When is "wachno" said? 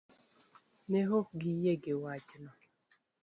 2.03-2.51